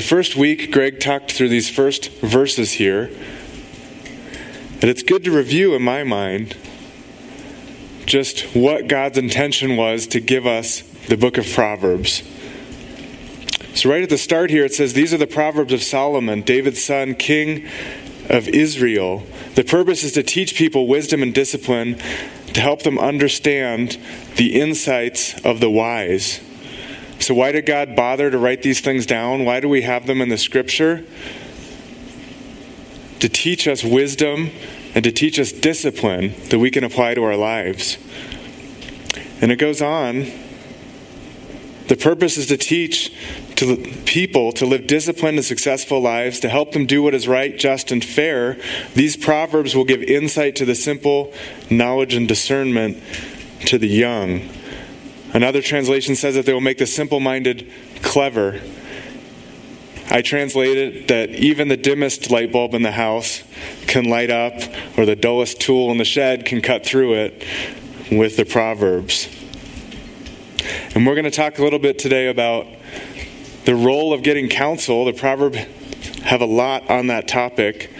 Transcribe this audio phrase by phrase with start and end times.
[0.00, 3.10] The first week, Greg talked through these first verses here.
[4.80, 6.56] And it's good to review, in my mind,
[8.06, 12.22] just what God's intention was to give us the book of Proverbs.
[13.74, 16.82] So, right at the start here, it says, These are the Proverbs of Solomon, David's
[16.82, 17.66] son, king
[18.30, 19.26] of Israel.
[19.54, 21.96] The purpose is to teach people wisdom and discipline,
[22.54, 23.98] to help them understand
[24.36, 26.40] the insights of the wise.
[27.30, 29.44] So, why did God bother to write these things down?
[29.44, 31.04] Why do we have them in the scripture?
[33.20, 34.50] To teach us wisdom
[34.96, 37.98] and to teach us discipline that we can apply to our lives.
[39.40, 40.26] And it goes on.
[41.86, 43.14] The purpose is to teach
[43.54, 43.76] to
[44.06, 47.92] people to live disciplined and successful lives, to help them do what is right, just,
[47.92, 48.58] and fair.
[48.94, 51.32] These proverbs will give insight to the simple,
[51.70, 53.00] knowledge and discernment
[53.66, 54.50] to the young.
[55.32, 57.70] Another translation says that they will make the simple minded
[58.02, 58.60] clever.
[60.10, 63.44] I translate it that even the dimmest light bulb in the house
[63.86, 64.54] can light up,
[64.98, 67.44] or the dullest tool in the shed can cut through it
[68.10, 69.28] with the Proverbs.
[70.94, 72.66] And we're going to talk a little bit today about
[73.66, 75.04] the role of getting counsel.
[75.04, 75.58] The Proverbs
[76.24, 77.90] have a lot on that topic.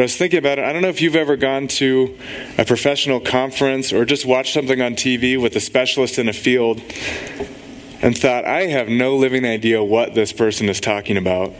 [0.00, 0.64] But I was thinking about it.
[0.64, 2.16] I don't know if you've ever gone to
[2.56, 6.80] a professional conference or just watched something on TV with a specialist in a field
[8.00, 11.52] and thought, I have no living idea what this person is talking about.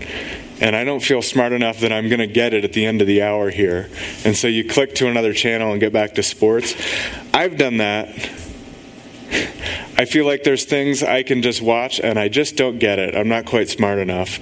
[0.58, 3.02] And I don't feel smart enough that I'm going to get it at the end
[3.02, 3.90] of the hour here.
[4.24, 6.74] And so you click to another channel and get back to sports.
[7.34, 8.08] I've done that.
[9.98, 13.14] I feel like there's things I can just watch and I just don't get it.
[13.14, 14.40] I'm not quite smart enough.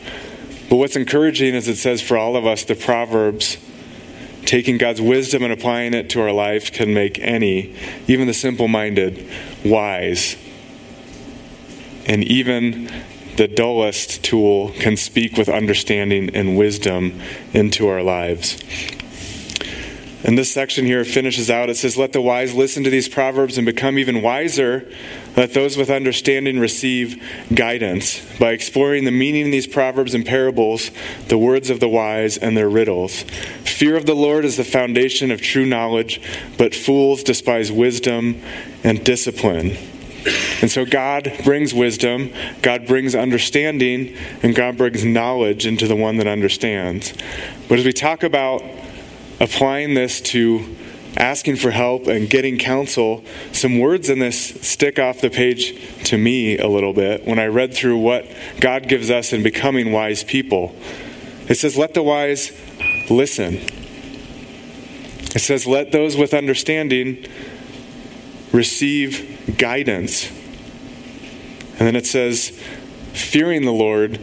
[0.71, 3.57] But what's encouraging is it says for all of us, the Proverbs,
[4.45, 7.75] taking God's wisdom and applying it to our life can make any,
[8.07, 9.29] even the simple minded,
[9.65, 10.37] wise
[12.09, 12.91] and even
[13.37, 17.21] the dullest tool can speak with understanding and wisdom
[17.53, 18.57] into our lives.
[20.25, 21.71] And this section here finishes out.
[21.71, 24.91] It says, Let the wise listen to these proverbs and become even wiser.
[25.37, 27.23] Let those with understanding receive
[27.55, 28.21] guidance.
[28.39, 30.91] By exploring the meaning in these proverbs and parables,
[31.29, 33.23] the words of the wise and their riddles.
[33.63, 36.21] Fear of the Lord is the foundation of true knowledge,
[36.59, 38.43] but fools despise wisdom
[38.83, 39.77] and discipline.
[40.61, 46.17] And so God brings wisdom, God brings understanding, and God brings knowledge into the one
[46.17, 47.15] that understands.
[47.69, 48.65] But as we talk about
[49.41, 50.77] applying this to
[51.17, 56.17] asking for help and getting counsel, some words in this stick off the page to
[56.17, 58.27] me a little bit when I read through what
[58.61, 60.75] God gives us in becoming wise people.
[61.49, 62.53] It says, Let the wise
[63.11, 63.55] listen.
[65.35, 67.27] It says, Let those with understanding
[68.53, 70.31] receive guidance.
[71.79, 72.51] And then it says,
[73.13, 74.19] fearing the Lord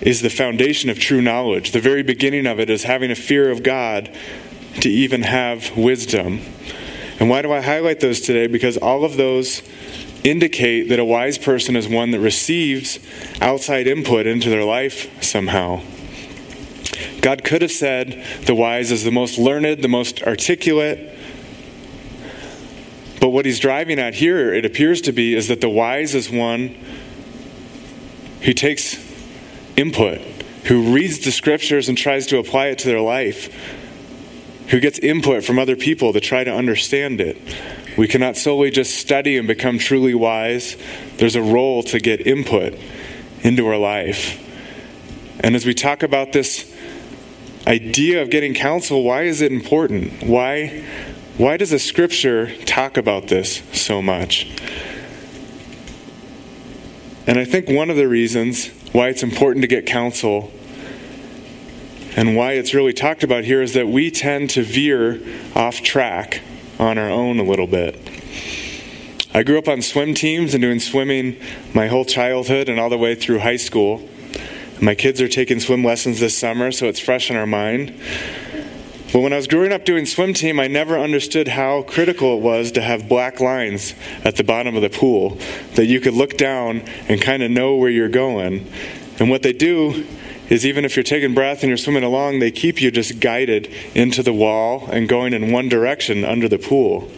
[0.00, 1.72] is the foundation of true knowledge.
[1.72, 4.14] The very beginning of it is having a fear of God
[4.80, 6.40] to even have wisdom.
[7.18, 8.46] And why do I highlight those today?
[8.46, 9.62] Because all of those
[10.24, 12.98] indicate that a wise person is one that receives
[13.40, 15.80] outside input into their life somehow.
[17.20, 21.16] God could have said the wise is the most learned, the most articulate,
[23.20, 26.30] but what he's driving at here, it appears to be, is that the wise is
[26.30, 26.76] one
[28.42, 28.94] who takes
[29.78, 30.18] input,
[30.66, 33.52] who reads the scriptures and tries to apply it to their life,
[34.68, 37.38] who gets input from other people to try to understand it.
[37.96, 40.76] We cannot solely just study and become truly wise.
[41.16, 42.78] There's a role to get input
[43.42, 44.44] into our life.
[45.40, 46.74] And as we talk about this
[47.66, 50.22] idea of getting counsel, why is it important?
[50.22, 50.84] Why
[51.38, 54.50] why does the scripture talk about this so much?
[57.28, 60.52] And I think one of the reasons why it's important to get counsel
[62.18, 65.20] and why it's really talked about here is that we tend to veer
[65.54, 66.40] off track
[66.78, 67.96] on our own a little bit.
[69.32, 71.38] I grew up on swim teams and doing swimming
[71.72, 74.08] my whole childhood and all the way through high school.
[74.80, 77.94] My kids are taking swim lessons this summer, so it's fresh in our mind.
[79.12, 82.42] But when I was growing up doing swim team, I never understood how critical it
[82.42, 85.38] was to have black lines at the bottom of the pool
[85.76, 88.70] that you could look down and kind of know where you're going.
[89.18, 90.06] And what they do
[90.50, 93.72] is even if you're taking breath and you're swimming along, they keep you just guided
[93.94, 97.10] into the wall and going in one direction under the pool.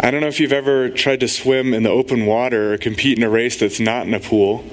[0.00, 3.18] I don't know if you've ever tried to swim in the open water or compete
[3.18, 4.64] in a race that's not in a pool.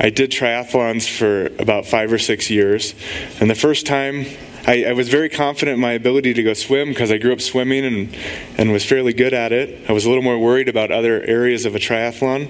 [0.00, 2.94] I did triathlons for about five or six years,
[3.38, 4.26] and the first time
[4.66, 7.42] I, I was very confident in my ability to go swim because I grew up
[7.42, 8.16] swimming and,
[8.56, 9.90] and was fairly good at it.
[9.90, 12.48] I was a little more worried about other areas of a triathlon.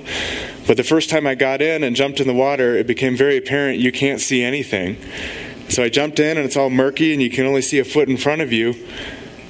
[0.66, 3.36] But the first time I got in and jumped in the water, it became very
[3.36, 4.96] apparent you can't see anything.
[5.68, 8.08] So I jumped in and it's all murky and you can only see a foot
[8.08, 8.74] in front of you.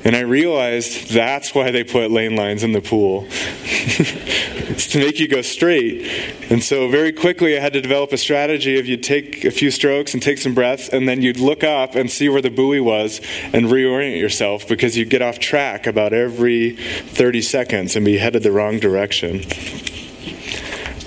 [0.04, 3.26] And I realized that's why they put lane lines in the pool.
[3.30, 6.06] it's to make you go straight.
[6.50, 9.70] And so very quickly I had to develop a strategy of you'd take a few
[9.70, 12.80] strokes and take some breaths and then you'd look up and see where the buoy
[12.80, 13.22] was
[13.54, 18.42] and reorient yourself because you'd get off track about every 30 seconds and be headed
[18.42, 19.36] the wrong direction.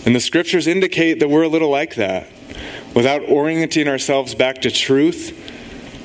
[0.07, 2.29] And the scriptures indicate that we're a little like that.
[2.95, 5.37] Without orienting ourselves back to truth,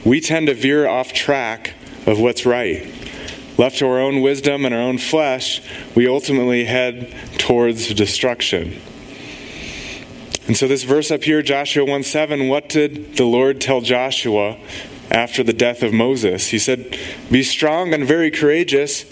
[0.04, 1.72] we tend to veer off track
[2.06, 2.86] of what's right.
[3.58, 5.60] Left to our own wisdom and our own flesh,
[5.94, 8.80] we ultimately head towards destruction.
[10.46, 14.58] And so, this verse up here, Joshua 1 7, what did the Lord tell Joshua
[15.10, 16.48] after the death of Moses?
[16.48, 16.98] He said,
[17.30, 19.04] Be strong and very courageous.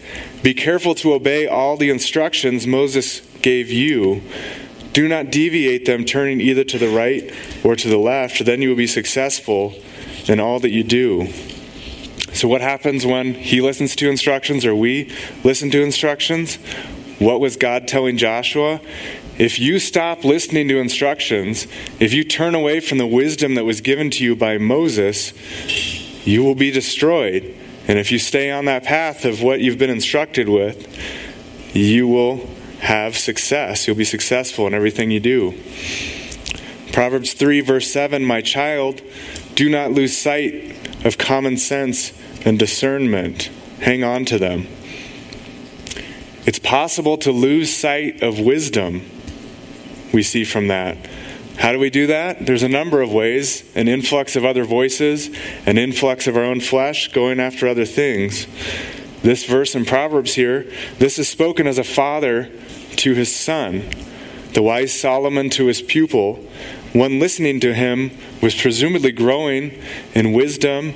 [0.43, 4.23] Be careful to obey all the instructions Moses gave you.
[4.93, 7.33] Do not deviate them, turning either to the right
[7.63, 8.45] or to the left.
[8.45, 9.75] Then you will be successful
[10.27, 11.29] in all that you do.
[12.41, 15.15] So, what happens when he listens to instructions or we
[15.45, 16.57] listen to instructions?
[17.19, 18.81] What was God telling Joshua?
[19.37, 21.67] If you stop listening to instructions,
[21.99, 25.35] if you turn away from the wisdom that was given to you by Moses,
[26.27, 27.55] you will be destroyed.
[27.87, 30.89] And if you stay on that path of what you've been instructed with,
[31.77, 32.49] you will
[32.79, 33.87] have success.
[33.87, 35.61] You'll be successful in everything you do.
[36.91, 39.03] Proverbs 3, verse 7 My child,
[39.55, 42.15] do not lose sight of common sense
[42.45, 43.51] and discernment.
[43.81, 44.67] Hang on to them.
[46.47, 49.03] It's possible to lose sight of wisdom,
[50.13, 50.97] we see from that.
[51.59, 52.47] How do we do that?
[52.47, 55.31] There's a number of ways an influx of other voices,
[55.67, 58.47] an influx of our own flesh going after other things.
[59.23, 60.67] This verse in Proverbs here,
[60.99, 62.51] this is spoken as a father
[62.97, 63.85] to his son,
[64.55, 66.37] the wise Solomon to his pupil.
[66.95, 68.11] One listening to him
[68.43, 69.79] was presumably growing
[70.15, 70.95] in wisdom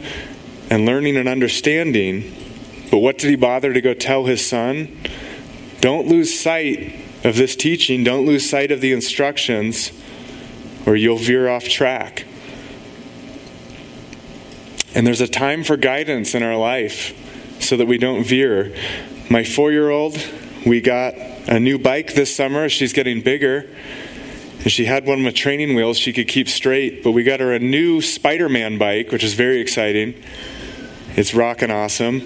[0.70, 2.34] and learning and understanding.
[2.90, 4.96] But what did he bother to go tell his son?
[5.80, 6.94] Don't lose sight
[7.24, 8.04] of this teaching.
[8.04, 9.92] Don't lose sight of the instructions,
[10.86, 12.26] or you'll veer off track.
[14.94, 17.20] And there's a time for guidance in our life
[17.60, 18.74] so that we don't veer.
[19.28, 20.16] My four year old,
[20.64, 21.14] we got
[21.48, 22.68] a new bike this summer.
[22.68, 23.68] She's getting bigger.
[24.60, 27.52] And she had one with training wheels she could keep straight, but we got her
[27.52, 30.14] a new Spider Man bike, which is very exciting.
[31.16, 32.22] It's rocking awesome.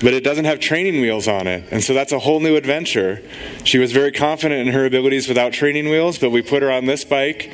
[0.00, 1.64] But it doesn't have training wheels on it.
[1.72, 3.20] And so that's a whole new adventure.
[3.64, 6.86] She was very confident in her abilities without training wheels, but we put her on
[6.86, 7.52] this bike.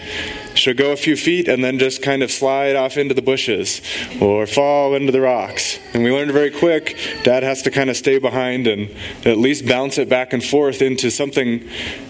[0.54, 3.80] She'll go a few feet and then just kind of slide off into the bushes
[4.20, 5.78] or fall into the rocks.
[5.94, 8.94] And we learned very quick dad has to kind of stay behind and
[9.24, 11.68] at least bounce it back and forth into something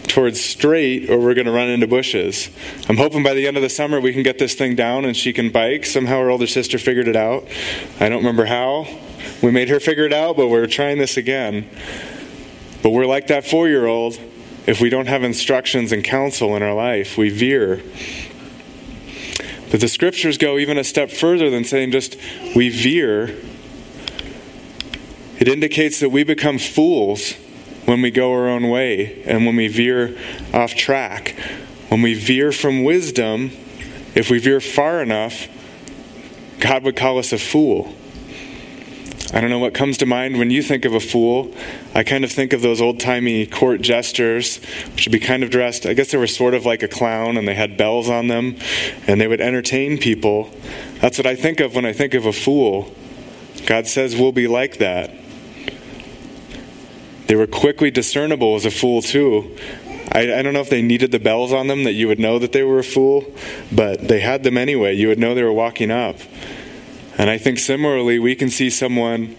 [0.08, 2.50] towards straight or we're going to run into bushes.
[2.88, 5.16] I'm hoping by the end of the summer we can get this thing down and
[5.16, 5.86] she can bike.
[5.86, 7.46] Somehow her older sister figured it out.
[8.00, 8.86] I don't remember how.
[9.42, 11.68] We made her figure it out, but we're trying this again.
[12.82, 14.18] But we're like that four year old.
[14.66, 17.82] If we don't have instructions and counsel in our life, we veer.
[19.70, 22.16] But the scriptures go even a step further than saying just
[22.54, 23.34] we veer.
[25.38, 27.34] It indicates that we become fools
[27.84, 30.16] when we go our own way and when we veer
[30.52, 31.36] off track.
[31.88, 33.50] When we veer from wisdom,
[34.14, 35.48] if we veer far enough,
[36.60, 37.94] God would call us a fool.
[39.34, 41.52] I don't know what comes to mind when you think of a fool.
[41.92, 44.58] I kind of think of those old timey court jesters,
[44.92, 47.36] which would be kind of dressed, I guess they were sort of like a clown
[47.36, 48.56] and they had bells on them
[49.08, 50.50] and they would entertain people.
[51.00, 52.94] That's what I think of when I think of a fool.
[53.66, 55.10] God says we'll be like that.
[57.26, 59.56] They were quickly discernible as a fool, too.
[60.12, 62.38] I, I, don't know if they needed the bells on them that you would know
[62.38, 63.24] that they were a fool,
[63.72, 64.94] but they had them anyway.
[64.94, 66.18] You would know they were walking up.
[67.18, 69.36] And I think similarly, we can see someone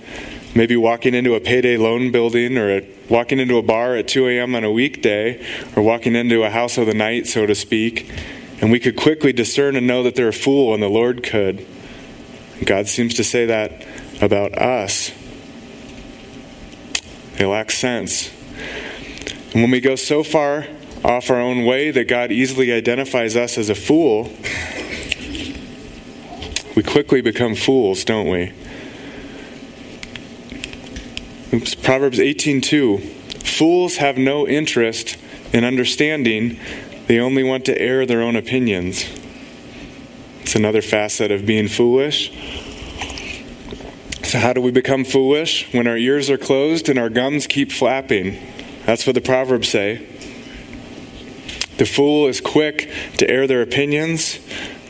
[0.56, 4.56] maybe walking into a payday loan building or walking into a bar at 2 a.m.
[4.56, 8.10] on a weekday or walking into a house of the night, so to speak,
[8.62, 11.66] and we could quickly discern and know that they're a fool, and the Lord could.
[12.64, 13.86] God seems to say that
[14.22, 15.12] about us.
[17.38, 18.32] They lack sense.
[19.54, 20.66] And when we go so far
[21.04, 24.26] off our own way that God easily identifies us as a fool,
[26.76, 28.54] we quickly become fools, don't we?
[31.54, 32.98] Oops, Proverbs 18:2.
[33.44, 35.18] Fools have no interest
[35.54, 36.60] in understanding,
[37.08, 39.06] they only want to air their own opinions.
[40.42, 42.32] It's another facet of being foolish.
[44.24, 45.72] So, how do we become foolish?
[45.72, 48.38] When our ears are closed and our gums keep flapping.
[48.86, 50.06] That's what the Proverbs say.
[51.78, 54.40] The fool is quick to air their opinions.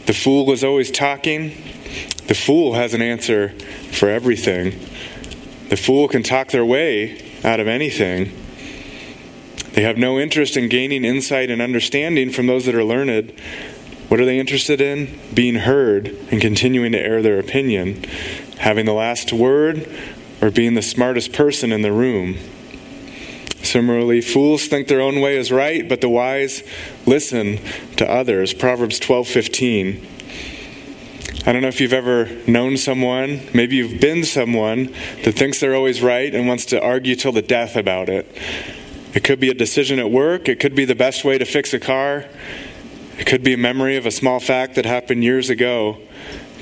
[0.05, 1.51] The fool is always talking.
[2.27, 3.49] The fool has an answer
[3.91, 4.79] for everything.
[5.69, 8.31] The fool can talk their way out of anything.
[9.73, 13.31] They have no interest in gaining insight and understanding from those that are learned.
[14.07, 15.19] What are they interested in?
[15.33, 18.03] Being heard and continuing to air their opinion,
[18.59, 19.89] having the last word,
[20.41, 22.37] or being the smartest person in the room.
[23.63, 26.63] Similarly, fools think their own way is right, but the wise
[27.05, 27.59] listen
[27.97, 28.53] to others.
[28.53, 30.14] Proverbs 12:15.
[31.47, 34.85] I don't know if you've ever known someone, maybe you've been someone
[35.23, 38.25] that thinks they're always right and wants to argue till the death about it.
[39.13, 41.71] It could be a decision at work, it could be the best way to fix
[41.71, 42.25] a car,
[43.19, 45.99] it could be a memory of a small fact that happened years ago.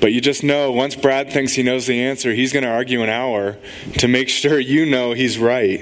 [0.01, 3.03] But you just know once Brad thinks he knows the answer, he's going to argue
[3.03, 3.55] an hour
[3.99, 5.79] to make sure you know he's right.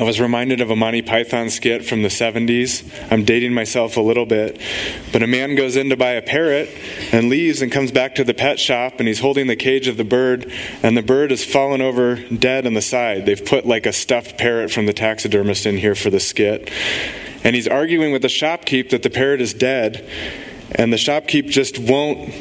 [0.00, 2.90] I was reminded of a Monty Python skit from the 70s.
[3.12, 4.58] I'm dating myself a little bit.
[5.12, 6.70] But a man goes in to buy a parrot
[7.12, 9.98] and leaves and comes back to the pet shop and he's holding the cage of
[9.98, 10.50] the bird
[10.82, 13.26] and the bird has fallen over dead on the side.
[13.26, 16.70] They've put like a stuffed parrot from the taxidermist in here for the skit.
[17.44, 20.08] And he's arguing with the shopkeep that the parrot is dead
[20.76, 22.32] and the shopkeep just won't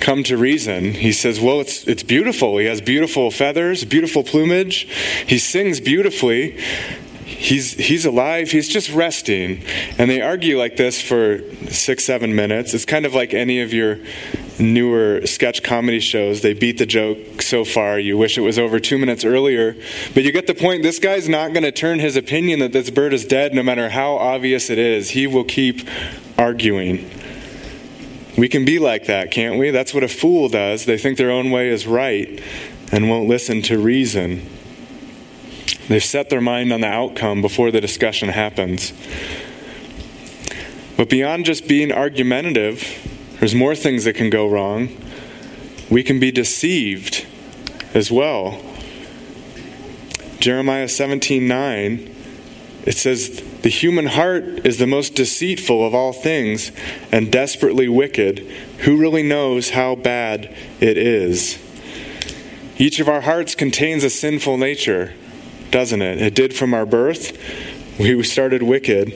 [0.00, 0.92] come to reason.
[0.92, 2.58] He says, Well, it's, it's beautiful.
[2.58, 4.86] He has beautiful feathers, beautiful plumage.
[5.26, 6.62] He sings beautifully.
[7.26, 8.52] He's, he's alive.
[8.52, 9.64] He's just resting.
[9.98, 12.72] And they argue like this for six, seven minutes.
[12.72, 13.98] It's kind of like any of your
[14.60, 16.42] newer sketch comedy shows.
[16.42, 19.76] They beat the joke so far, you wish it was over two minutes earlier.
[20.14, 20.84] But you get the point.
[20.84, 23.90] This guy's not going to turn his opinion that this bird is dead, no matter
[23.90, 25.10] how obvious it is.
[25.10, 25.88] He will keep
[26.38, 27.10] arguing.
[28.38, 29.70] We can be like that, can't we?
[29.70, 30.84] That's what a fool does.
[30.84, 32.40] They think their own way is right
[32.92, 34.48] and won't listen to reason.
[35.88, 38.92] They've set their mind on the outcome before the discussion happens.
[40.96, 44.88] But beyond just being argumentative, there's more things that can go wrong.
[45.90, 47.26] We can be deceived
[47.94, 48.60] as well.
[50.40, 52.14] Jeremiah 17 9,
[52.84, 56.70] it says, the human heart is the most deceitful of all things
[57.10, 58.38] and desperately wicked.
[58.84, 61.58] Who really knows how bad it is?
[62.78, 65.14] Each of our hearts contains a sinful nature,
[65.76, 66.22] doesn't it?
[66.22, 67.38] It did from our birth.
[67.98, 69.12] We started wicked.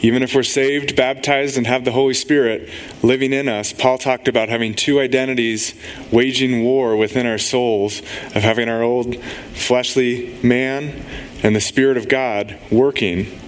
[0.00, 2.68] Even if we're saved, baptized, and have the Holy Spirit
[3.00, 5.72] living in us, Paul talked about having two identities
[6.10, 8.00] waging war within our souls,
[8.34, 11.04] of having our old fleshly man
[11.44, 13.40] and the Spirit of God working.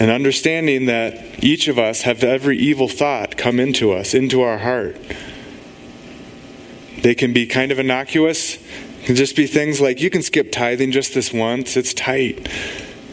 [0.00, 4.58] And understanding that each of us have every evil thought come into us, into our
[4.58, 4.96] heart.
[7.02, 8.58] They can be kind of innocuous.
[9.08, 12.48] Just be things like you can skip tithing just this once, it's tight.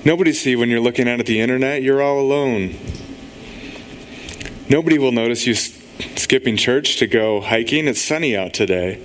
[0.04, 2.76] Nobody see when you're looking at the internet, you're all alone.
[4.70, 7.88] Nobody will notice you skipping church to go hiking.
[7.88, 9.02] It's sunny out today.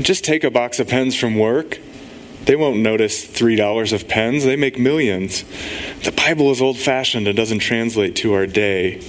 [0.00, 1.78] Just take a box of pens from work
[2.46, 5.44] they won't notice $3 of pens, they make millions.
[6.04, 9.00] The Bible is old fashioned and doesn't translate to our day.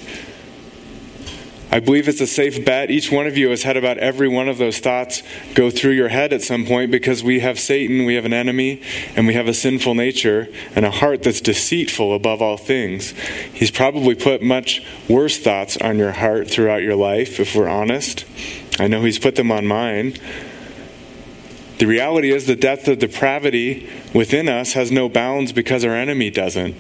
[1.70, 2.90] I believe it's a safe bet.
[2.90, 5.22] Each one of you has had about every one of those thoughts
[5.54, 8.82] go through your head at some point because we have Satan, we have an enemy,
[9.16, 13.12] and we have a sinful nature and a heart that's deceitful above all things.
[13.54, 18.24] He's probably put much worse thoughts on your heart throughout your life, if we're honest.
[18.80, 20.14] I know he's put them on mine.
[21.80, 26.30] The reality is the depth of depravity within us has no bounds because our enemy
[26.30, 26.76] doesn't.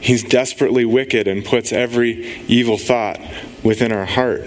[0.00, 3.20] He's desperately wicked and puts every evil thought
[3.62, 4.42] within our heart.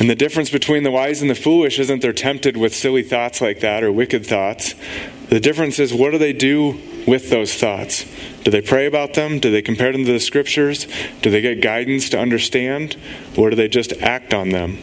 [0.00, 3.40] And the difference between the wise and the foolish isn't they're tempted with silly thoughts
[3.40, 4.74] like that or wicked thoughts.
[5.28, 8.04] The difference is what do they do with those thoughts?
[8.44, 9.40] Do they pray about them?
[9.40, 10.86] Do they compare them to the scriptures?
[11.22, 12.96] Do they get guidance to understand?
[13.36, 14.78] Or do they just act on them?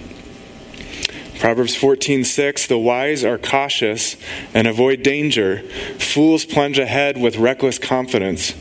[1.40, 4.16] Proverbs 14:6 The wise are cautious
[4.54, 5.60] and avoid danger.
[6.00, 8.52] Fools plunge ahead with reckless confidence.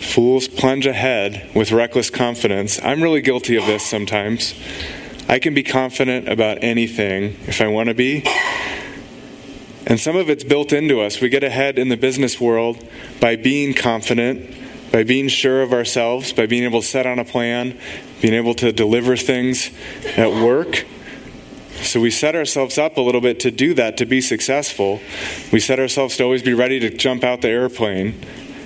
[0.00, 2.78] Fools plunge ahead with reckless confidence.
[2.82, 4.54] I'm really guilty of this sometimes.
[5.28, 8.22] I can be confident about anything if I want to be.
[9.86, 11.20] And some of it's built into us.
[11.20, 12.86] We get ahead in the business world
[13.20, 14.54] by being confident,
[14.92, 17.78] by being sure of ourselves, by being able to set on a plan,
[18.22, 19.70] being able to deliver things
[20.16, 20.84] at work.
[21.84, 25.00] So we set ourselves up a little bit to do that, to be successful.
[25.52, 28.20] We set ourselves to always be ready to jump out the airplane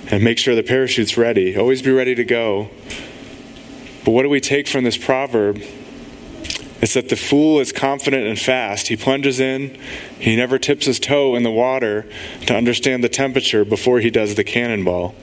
[0.09, 2.69] and make sure the parachute's ready, always be ready to go.
[4.05, 5.61] But what do we take from this proverb?
[6.81, 8.87] It's that the fool is confident and fast.
[8.87, 9.77] He plunges in,
[10.17, 12.09] he never tips his toe in the water
[12.47, 15.13] to understand the temperature before he does the cannonball.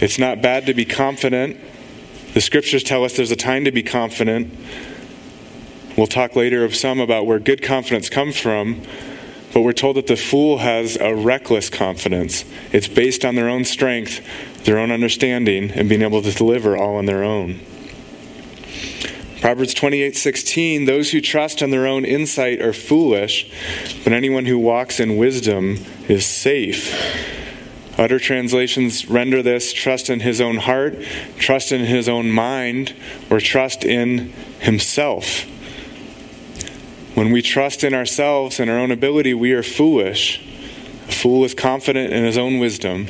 [0.00, 1.58] It's not bad to be confident.
[2.34, 4.52] The scriptures tell us there's a time to be confident.
[5.98, 8.82] We'll talk later of some about where good confidence comes from,
[9.52, 12.44] but we're told that the fool has a reckless confidence.
[12.70, 14.24] It's based on their own strength,
[14.62, 17.58] their own understanding, and being able to deliver all on their own.
[19.40, 23.50] Proverbs 28:16 Those who trust in their own insight are foolish,
[24.04, 26.94] but anyone who walks in wisdom is safe.
[27.98, 31.02] Other translations render this trust in his own heart,
[31.38, 32.94] trust in his own mind,
[33.28, 35.44] or trust in himself.
[37.14, 40.40] When we trust in ourselves and our own ability, we are foolish.
[41.08, 43.08] A fool is confident in his own wisdom.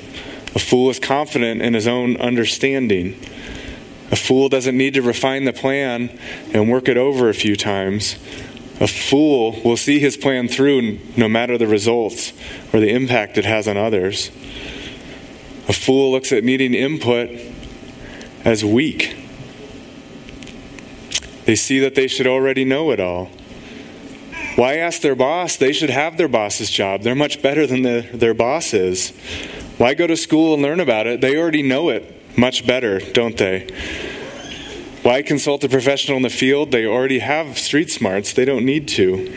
[0.54, 3.20] A fool is confident in his own understanding.
[4.10, 6.18] A fool doesn't need to refine the plan
[6.54, 8.14] and work it over a few times.
[8.80, 12.32] A fool will see his plan through no matter the results
[12.72, 14.28] or the impact it has on others.
[15.68, 17.28] A fool looks at needing input
[18.44, 19.16] as weak.
[21.44, 23.30] They see that they should already know it all.
[24.58, 25.56] Why ask their boss?
[25.56, 27.02] They should have their boss's job.
[27.02, 29.10] They're much better than the, their boss is.
[29.76, 31.20] Why go to school and learn about it?
[31.20, 33.68] They already know it much better, don't they?
[35.04, 36.72] Why consult a professional in the field?
[36.72, 39.32] They already have street smarts, they don't need to.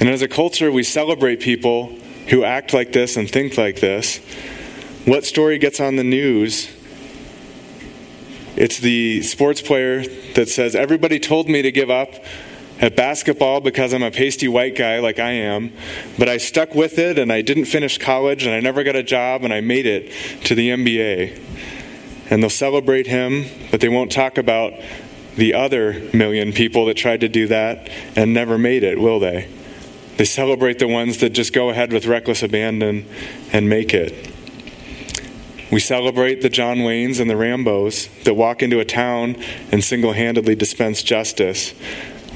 [0.00, 4.18] And as a culture, we celebrate people who act like this and think like this.
[5.04, 6.76] What story gets on the news?
[8.56, 10.02] It's the sports player
[10.34, 12.14] that says, Everybody told me to give up
[12.80, 15.72] at basketball because I'm a pasty white guy like I am,
[16.18, 19.02] but I stuck with it and I didn't finish college and I never got a
[19.02, 20.12] job and I made it
[20.44, 21.42] to the NBA.
[22.28, 24.74] And they'll celebrate him, but they won't talk about
[25.36, 29.48] the other million people that tried to do that and never made it, will they?
[30.16, 33.06] They celebrate the ones that just go ahead with reckless abandon
[33.52, 34.32] and make it.
[35.70, 39.36] We celebrate the John Waynes and the Rambos that walk into a town
[39.70, 41.74] and single handedly dispense justice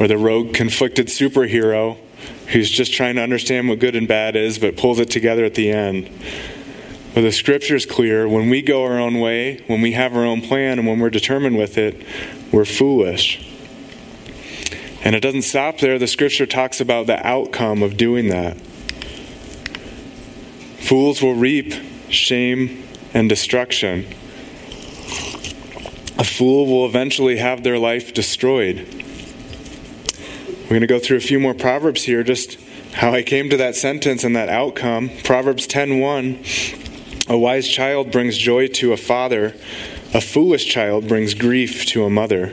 [0.00, 1.98] or the rogue conflicted superhero
[2.48, 5.54] who's just trying to understand what good and bad is but pulls it together at
[5.54, 6.10] the end.
[7.14, 10.24] But the scripture is clear when we go our own way, when we have our
[10.24, 12.04] own plan, and when we're determined with it,
[12.52, 13.46] we're foolish.
[15.02, 15.98] And it doesn't stop there.
[15.98, 18.56] The scripture talks about the outcome of doing that.
[20.78, 21.74] Fools will reap
[22.08, 24.06] shame and destruction.
[26.18, 28.86] A fool will eventually have their life destroyed.
[30.70, 32.56] We're going to go through a few more proverbs here just
[32.92, 35.10] how I came to that sentence and that outcome.
[35.24, 39.56] Proverbs 10:1 A wise child brings joy to a father,
[40.14, 42.52] a foolish child brings grief to a mother.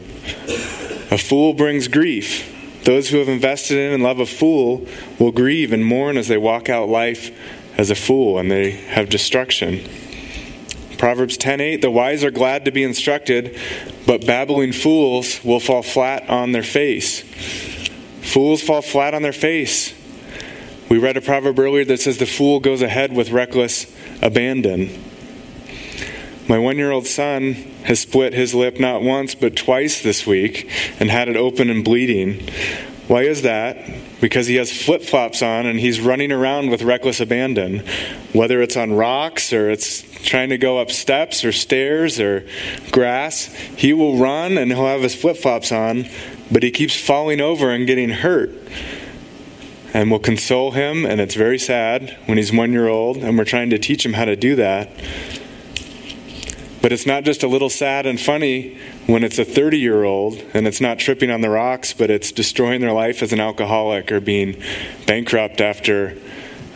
[1.11, 2.51] A fool brings grief.
[2.85, 4.87] Those who have invested in and love a fool
[5.19, 7.29] will grieve and mourn as they walk out life
[7.77, 9.87] as a fool and they have destruction.
[10.97, 13.55] Proverbs 10:8 The wise are glad to be instructed,
[14.07, 17.23] but babbling fools will fall flat on their face.
[18.27, 19.93] Fools fall flat on their face.
[20.89, 23.85] We read a proverb earlier that says the fool goes ahead with reckless
[24.21, 24.89] abandon.
[26.49, 27.53] My one year old son
[27.85, 31.85] has split his lip not once but twice this week and had it open and
[31.85, 32.49] bleeding.
[33.07, 33.77] Why is that?
[34.19, 37.85] Because he has flip flops on and he's running around with reckless abandon.
[38.33, 42.45] Whether it's on rocks or it's trying to go up steps or stairs or
[42.91, 43.45] grass,
[43.77, 46.05] he will run and he'll have his flip flops on
[46.51, 48.51] but he keeps falling over and getting hurt.
[49.93, 53.45] And we'll console him, and it's very sad when he's one year old, and we're
[53.45, 54.89] trying to teach him how to do that.
[56.81, 60.35] But it's not just a little sad and funny when it's a 30 year old
[60.53, 64.11] and it's not tripping on the rocks, but it's destroying their life as an alcoholic
[64.11, 64.61] or being
[65.07, 66.15] bankrupt after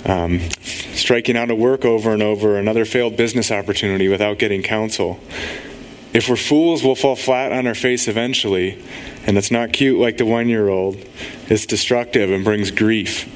[0.05, 5.19] um, striking out of work over and over, another failed business opportunity without getting counsel.
[6.13, 8.81] If we're fools, we'll fall flat on our face eventually,
[9.25, 10.97] and it's not cute like the one year old.
[11.47, 13.29] It's destructive and brings grief.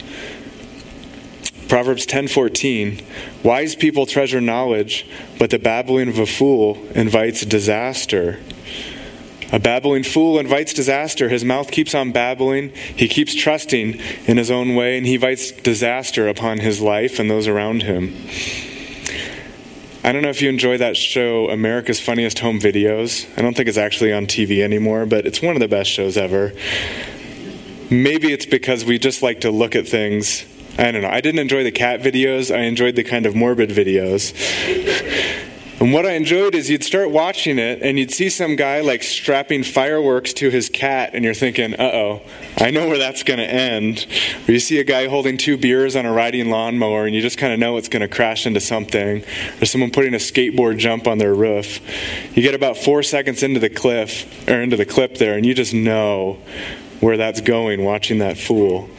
[1.67, 3.01] Proverbs 10:14
[3.43, 5.05] Wise people treasure knowledge,
[5.39, 8.39] but the babbling of a fool invites disaster.
[9.51, 11.29] A babbling fool invites disaster.
[11.29, 12.69] His mouth keeps on babbling.
[12.95, 17.29] He keeps trusting in his own way, and he invites disaster upon his life and
[17.29, 18.15] those around him.
[20.03, 23.27] I don't know if you enjoy that show, America's Funniest Home Videos.
[23.38, 26.15] I don't think it's actually on TV anymore, but it's one of the best shows
[26.15, 26.53] ever.
[27.89, 30.45] Maybe it's because we just like to look at things.
[30.77, 31.10] I don't know.
[31.10, 34.34] I didn't enjoy the cat videos, I enjoyed the kind of morbid videos.
[35.77, 39.03] And what I enjoyed is you'd start watching it and you'd see some guy like
[39.03, 42.21] strapping fireworks to his cat, and you're thinking, uh oh,
[42.57, 44.07] I know where that's going to end.
[44.47, 47.38] Or you see a guy holding two beers on a riding lawnmower, and you just
[47.38, 49.23] kind of know it's going to crash into something.
[49.61, 51.81] Or someone putting a skateboard jump on their roof.
[52.35, 55.53] You get about four seconds into the cliff, or into the clip there, and you
[55.53, 56.38] just know
[57.01, 58.89] where that's going watching that fool.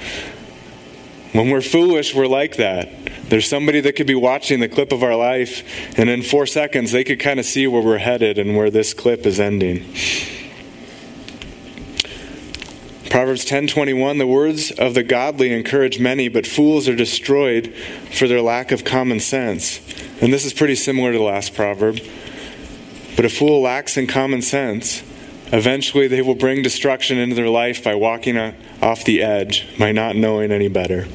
[1.37, 2.88] When we're foolish, we're like that.
[3.29, 6.92] There's somebody that could be watching the clip of our life, and in four seconds,
[6.92, 9.85] they could kind of see where we're headed and where this clip is ending.
[13.11, 17.70] Proverbs 10:21 The words of the godly encourage many but fools are destroyed
[18.14, 19.81] for their lack of common sense.
[20.22, 22.01] And this is pretty similar to the last proverb.
[23.14, 25.03] But a fool lacks in common sense.
[25.53, 28.38] Eventually they will bring destruction into their life by walking
[28.81, 31.07] off the edge, by not knowing any better.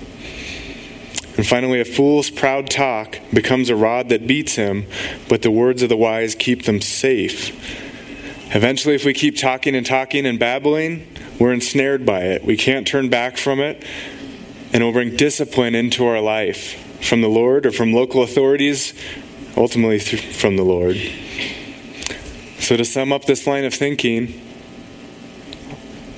[1.38, 4.86] And finally, a fool's proud talk becomes a rod that beats him,
[5.30, 7.50] but the words of the wise keep them safe.
[8.54, 11.08] Eventually, if we keep talking and talking and babbling,
[11.40, 12.44] we're ensnared by it.
[12.44, 13.84] We can't turn back from it,
[14.74, 18.94] and it will bring discipline into our life from the Lord or from local authorities,
[19.56, 20.98] ultimately from the Lord.
[22.60, 24.28] So, to sum up this line of thinking,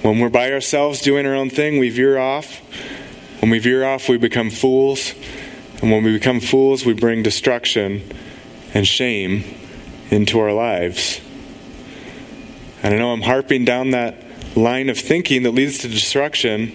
[0.01, 2.61] when we're by ourselves doing our own thing, we veer off.
[3.43, 5.13] When we veer off, we become fools.
[5.81, 8.01] And when we become fools, we bring destruction
[8.73, 9.43] and shame
[10.09, 11.19] into our lives.
[12.81, 14.15] And I know I'm harping down that
[14.55, 16.71] line of thinking that leads to destruction.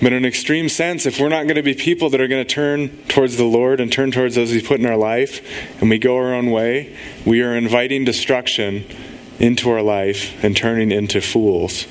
[0.00, 2.42] But in an extreme sense, if we're not going to be people that are going
[2.42, 5.42] to turn towards the Lord and turn towards those He's put in our life,
[5.82, 8.86] and we go our own way, we are inviting destruction
[9.38, 11.86] into our life and turning into fools.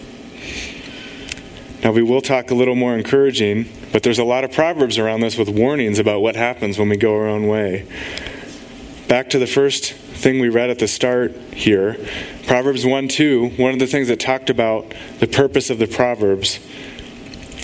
[1.85, 5.19] Now, we will talk a little more encouraging, but there's a lot of proverbs around
[5.19, 7.85] this with warnings about what happens when we go our own way.
[9.07, 11.95] Back to the first thing we read at the start here
[12.47, 16.59] Proverbs 1 2, one of the things that talked about the purpose of the Proverbs.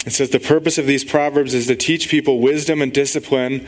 [0.05, 3.65] It says, The purpose of these Proverbs is to teach people wisdom and discipline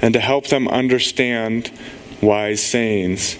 [0.00, 1.72] and to help them understand
[2.22, 3.38] wise sayings.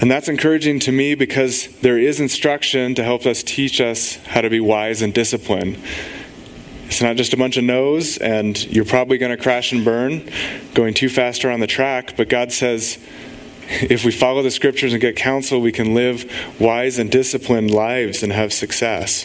[0.00, 4.42] And that's encouraging to me because there is instruction to help us teach us how
[4.42, 5.76] to be wise and disciplined.
[6.86, 10.30] It's not just a bunch of no's and you're probably going to crash and burn
[10.74, 12.98] going too fast around the track, but God says
[13.68, 16.30] if we follow the scriptures and get counsel, we can live
[16.60, 19.24] wise and disciplined lives and have success,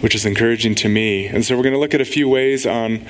[0.00, 1.26] which is encouraging to me.
[1.26, 3.06] And so we're going to look at a few ways on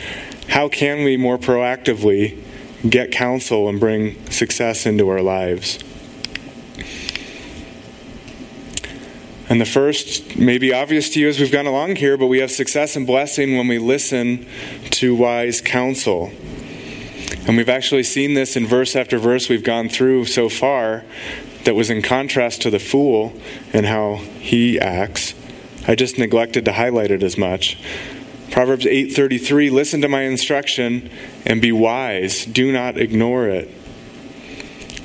[0.50, 2.40] how can we more proactively
[2.88, 5.78] get counsel and bring success into our lives.
[9.48, 12.38] And the first may be obvious to you as we've gone along here, but we
[12.38, 14.46] have success and blessing when we listen
[14.90, 16.32] to wise counsel.
[17.46, 21.04] And we've actually seen this in verse after verse we've gone through so far
[21.64, 23.32] that was in contrast to the fool
[23.72, 25.34] and how he acts.
[25.86, 27.78] I just neglected to highlight it as much.
[28.50, 31.08] Proverbs 8:33 Listen to my instruction
[31.44, 33.70] and be wise, do not ignore it.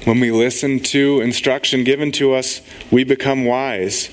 [0.04, 4.10] When we listen to instruction given to us, we become wise.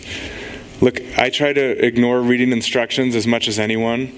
[0.83, 4.13] Look, I try to ignore reading instructions as much as anyone.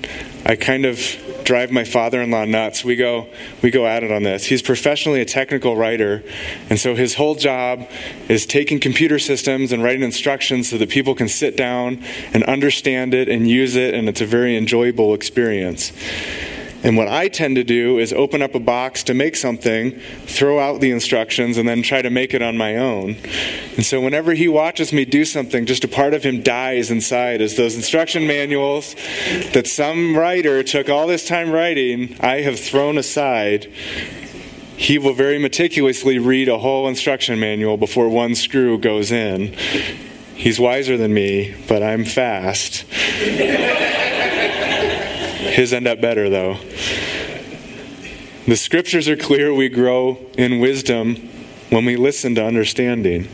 [0.44, 0.98] I kind of
[1.44, 2.85] drive my father-in-law nuts.
[2.85, 3.28] We go
[3.62, 4.46] we go at it on this.
[4.46, 6.24] He's professionally a technical writer,
[6.68, 7.88] and so his whole job
[8.28, 12.02] is taking computer systems and writing instructions so that people can sit down
[12.35, 15.92] and understand it and use it and it's a very enjoyable experience.
[16.82, 19.92] And what I tend to do is open up a box to make something,
[20.24, 23.16] throw out the instructions, and then try to make it on my own.
[23.76, 27.42] And so whenever he watches me do something, just a part of him dies inside
[27.42, 28.94] as those instruction manuals
[29.52, 33.70] that some writer took all this time writing, I have thrown aside.
[34.76, 39.54] He will very meticulously read a whole instruction manual before one screw goes in.
[40.34, 42.86] He's wiser than me, but I'm fast.
[45.50, 46.56] His end up better, though.
[48.50, 49.54] The scriptures are clear.
[49.54, 51.14] We grow in wisdom
[51.68, 53.28] when we listen to understanding.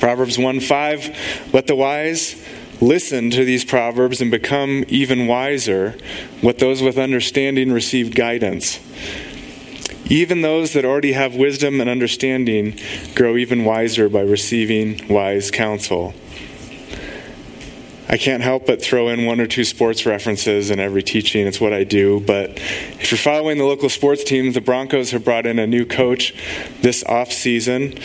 [0.00, 2.42] Proverbs 1 5 Let the wise
[2.80, 5.98] listen to these proverbs and become even wiser.
[6.42, 8.80] Let those with understanding receive guidance.
[10.08, 12.80] Even those that already have wisdom and understanding
[13.14, 16.14] grow even wiser by receiving wise counsel.
[18.08, 21.46] I can't help but throw in one or two sports references in every teaching.
[21.46, 22.20] It's what I do.
[22.20, 22.50] But
[23.00, 26.32] if you're following the local sports team, the Broncos have brought in a new coach
[26.82, 27.98] this off season.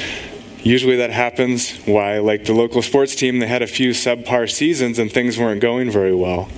[0.64, 4.98] Usually that happens why, like the local sports team, they had a few subpar seasons
[4.98, 6.50] and things weren't going very well.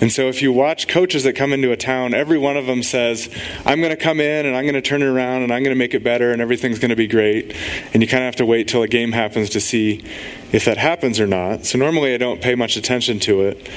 [0.00, 2.84] And so, if you watch coaches that come into a town, every one of them
[2.84, 3.28] says,
[3.66, 5.74] I'm going to come in and I'm going to turn it around and I'm going
[5.74, 7.54] to make it better and everything's going to be great.
[7.92, 10.04] And you kind of have to wait till a game happens to see
[10.52, 11.64] if that happens or not.
[11.66, 13.68] So, normally I don't pay much attention to it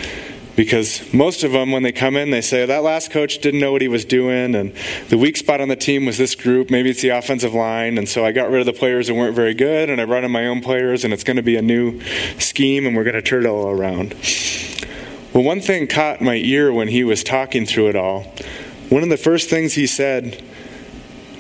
[0.56, 3.72] because most of them, when they come in, they say, That last coach didn't know
[3.72, 4.74] what he was doing, and
[5.10, 6.70] the weak spot on the team was this group.
[6.70, 7.98] Maybe it's the offensive line.
[7.98, 10.24] And so I got rid of the players that weren't very good, and I brought
[10.24, 12.02] in my own players, and it's going to be a new
[12.38, 14.14] scheme, and we're going to turn it all around.
[15.34, 18.24] Well, one thing caught my ear when he was talking through it all.
[18.90, 20.44] One of the first things he said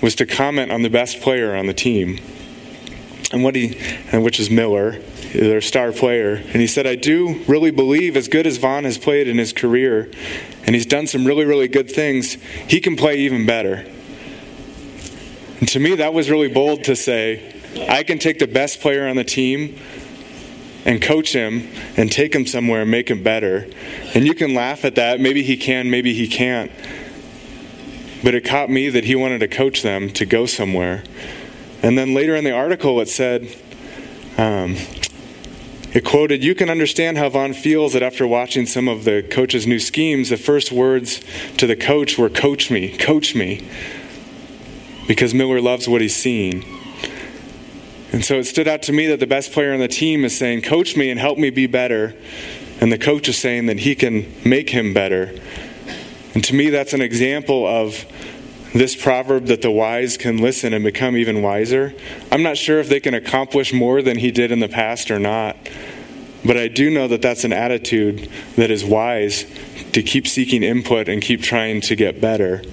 [0.01, 2.19] was to comment on the best player on the team,
[3.31, 3.77] and what he,
[4.13, 4.99] which is Miller,
[5.33, 6.35] their star player.
[6.35, 9.53] And he said, "I do really believe, as good as Von has played in his
[9.53, 10.09] career,
[10.65, 13.85] and he's done some really, really good things, he can play even better."
[15.59, 17.39] And to me, that was really bold to say,
[17.87, 19.75] "I can take the best player on the team."
[20.85, 23.67] and coach him and take him somewhere and make him better.
[24.13, 25.19] And you can laugh at that.
[25.19, 26.71] Maybe he can, maybe he can't.
[28.23, 31.03] But it caught me that he wanted to coach them to go somewhere.
[31.83, 33.55] And then later in the article, it said,
[34.37, 34.77] um,
[35.93, 39.67] it quoted, You can understand how Von feels that after watching some of the coach's
[39.67, 41.21] new schemes, the first words
[41.57, 43.67] to the coach were, Coach me, coach me.
[45.07, 46.63] Because Miller loves what he's seen.
[48.13, 50.37] And so it stood out to me that the best player on the team is
[50.37, 52.15] saying, Coach me and help me be better.
[52.79, 55.37] And the coach is saying that he can make him better.
[56.33, 58.05] And to me, that's an example of
[58.73, 61.93] this proverb that the wise can listen and become even wiser.
[62.31, 65.19] I'm not sure if they can accomplish more than he did in the past or
[65.19, 65.57] not.
[66.43, 69.45] But I do know that that's an attitude that is wise
[69.93, 72.63] to keep seeking input and keep trying to get better.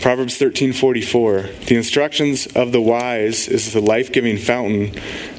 [0.00, 4.92] Proverbs 13:44 The instructions of the wise is the life-giving fountain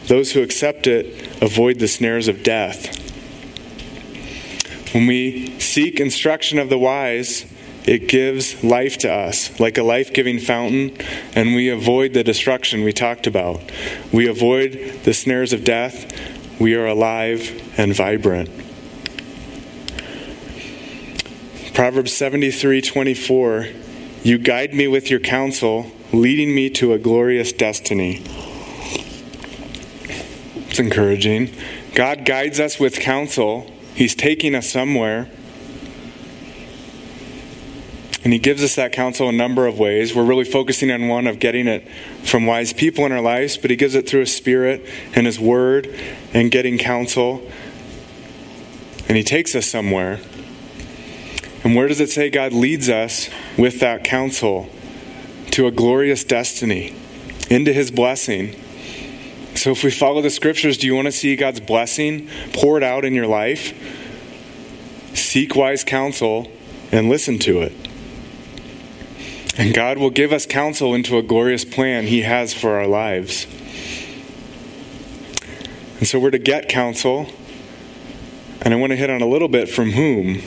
[0.07, 2.97] those who accept it avoid the snares of death
[4.93, 7.45] When we seek instruction of the wise
[7.85, 10.95] it gives life to us like a life-giving fountain
[11.35, 13.61] and we avoid the destruction we talked about
[14.11, 18.49] we avoid the snares of death we are alive and vibrant
[21.73, 23.79] Proverbs 73:24
[24.21, 28.21] you guide me with your counsel, leading me to a glorious destiny.
[30.67, 31.53] It's encouraging.
[31.95, 35.29] God guides us with counsel, He's taking us somewhere.
[38.23, 40.13] And he gives us that counsel a number of ways.
[40.13, 41.87] We're really focusing on one of getting it
[42.23, 45.39] from wise people in our lives, but he gives it through his spirit and his
[45.39, 45.87] word
[46.33, 47.49] and getting counsel.
[49.07, 50.19] And he takes us somewhere.
[51.63, 54.69] And where does it say God leads us with that counsel
[55.51, 56.93] to a glorious destiny,
[57.49, 58.55] into his blessing?
[59.55, 63.03] So, if we follow the scriptures, do you want to see God's blessing poured out
[63.03, 63.73] in your life?
[65.13, 66.49] Seek wise counsel
[66.91, 67.88] and listen to it.
[69.59, 73.45] And God will give us counsel into a glorious plan He has for our lives.
[75.97, 77.27] And so we're to get counsel.
[78.61, 80.41] And I want to hit on a little bit from whom.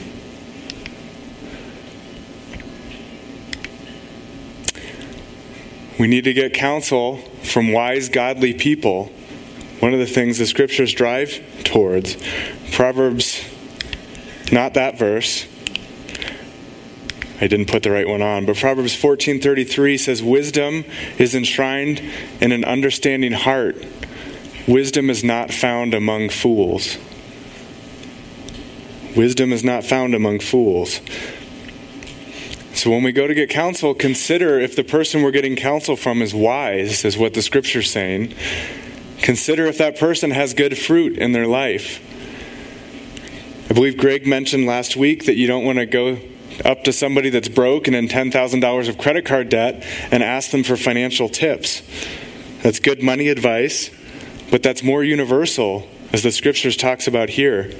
[5.98, 9.12] We need to get counsel from wise, godly people.
[9.80, 12.16] One of the things the scriptures drive towards.
[12.72, 13.44] Proverbs,
[14.50, 15.51] not that verse.
[17.42, 20.84] I didn't put the right one on, but Proverbs 14:33 says wisdom
[21.18, 22.00] is enshrined
[22.40, 23.84] in an understanding heart.
[24.68, 26.98] Wisdom is not found among fools.
[29.16, 31.00] Wisdom is not found among fools.
[32.74, 36.22] So when we go to get counsel, consider if the person we're getting counsel from
[36.22, 38.34] is wise, is what the scripture's saying.
[39.20, 41.98] Consider if that person has good fruit in their life.
[43.68, 46.18] I believe Greg mentioned last week that you don't want to go
[46.64, 50.62] up to somebody that's broke and in $10,000 of credit card debt and ask them
[50.62, 51.82] for financial tips.
[52.62, 53.90] That's good money advice,
[54.50, 57.72] but that's more universal, as the scriptures talks about here.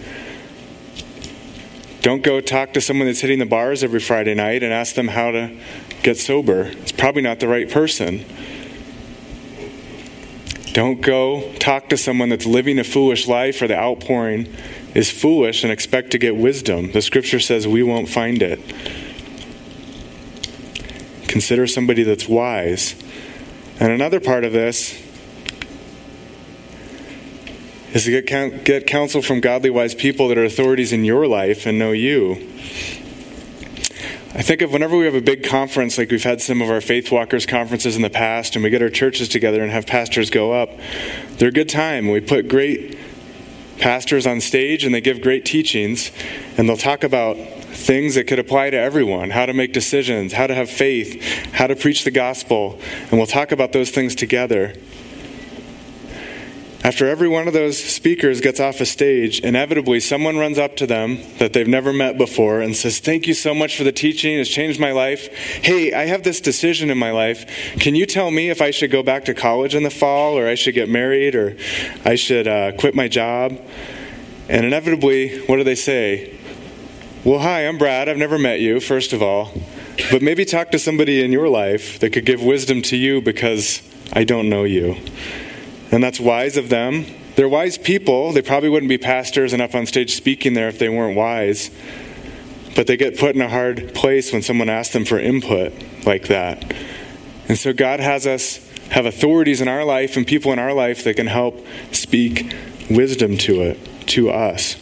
[2.01, 5.09] Don't go talk to someone that's hitting the bars every Friday night and ask them
[5.09, 5.57] how to
[6.03, 6.63] get sober.
[6.63, 8.25] It's probably not the right person.
[10.73, 14.53] Don't go talk to someone that's living a foolish life or the outpouring
[14.95, 16.93] is foolish and expect to get wisdom.
[16.93, 18.61] The scripture says we won't find it.
[21.29, 22.95] Consider somebody that's wise.
[23.81, 25.01] And another part of this
[27.95, 31.67] is to get, get counsel from godly, wise people that are authorities in your life
[31.67, 32.49] and know you.
[34.35, 36.81] I think of whenever we have a big conference, like we've had some of our
[36.81, 40.31] Faith Walkers conferences in the past, and we get our churches together and have pastors
[40.31, 40.71] go up,
[41.33, 42.09] they're a good time.
[42.09, 42.97] We put great
[43.79, 46.11] pastors on stage and they give great teachings,
[46.57, 50.47] and they'll talk about things that could apply to everyone how to make decisions, how
[50.47, 52.79] to have faith, how to preach the gospel,
[53.11, 54.75] and we'll talk about those things together.
[56.85, 60.87] After every one of those speakers gets off a stage, inevitably someone runs up to
[60.87, 64.37] them that they've never met before and says, Thank you so much for the teaching.
[64.37, 65.33] It's changed my life.
[65.63, 67.47] Hey, I have this decision in my life.
[67.79, 70.49] Can you tell me if I should go back to college in the fall, or
[70.49, 71.57] I should get married, or
[72.05, 73.61] I should uh, quit my job?
[74.49, 76.37] And inevitably, what do they say?
[77.25, 78.09] Well, hi, I'm Brad.
[78.09, 79.53] I've never met you, first of all.
[80.11, 83.81] But maybe talk to somebody in your life that could give wisdom to you because
[84.13, 84.97] I don't know you.
[85.93, 87.05] And that's wise of them.
[87.37, 88.33] They're wise people.
[88.33, 91.71] They probably wouldn't be pastors and up on stage speaking there if they weren't wise.
[92.75, 95.73] But they get put in a hard place when someone asks them for input
[96.07, 96.75] like that.
[97.49, 101.05] And so God has us have authorities in our life and people in our life
[101.05, 102.55] that can help speak
[102.91, 103.79] wisdom to it,
[104.09, 104.77] to us.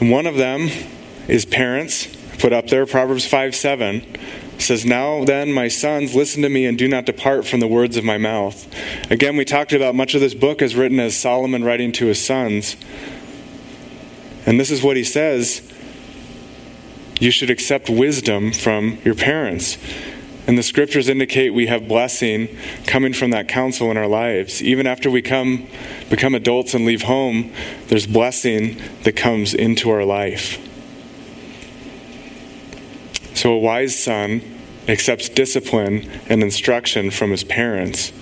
[0.00, 0.68] And one of them
[1.28, 2.08] is parents.
[2.38, 4.04] Put up there, Proverbs 5 7
[4.58, 7.96] says, Now then, my sons, listen to me and do not depart from the words
[7.96, 8.66] of my mouth.
[9.10, 12.24] Again, we talked about much of this book is written as Solomon writing to his
[12.24, 12.76] sons.
[14.46, 15.68] And this is what he says
[17.20, 19.78] you should accept wisdom from your parents.
[20.44, 22.48] And the scriptures indicate we have blessing
[22.84, 24.60] coming from that counsel in our lives.
[24.60, 25.68] Even after we come
[26.10, 27.52] become adults and leave home,
[27.86, 30.58] there's blessing that comes into our life.
[33.34, 34.42] So a wise son
[34.88, 38.12] accepts discipline and instruction from his parents.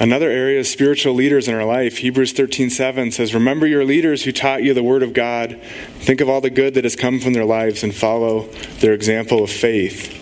[0.00, 1.98] Another area is spiritual leaders in our life.
[1.98, 5.56] Hebrews 13:7 says, "Remember your leaders who taught you the word of God.
[6.00, 8.48] Think of all the good that has come from their lives and follow
[8.78, 10.14] their example of faith."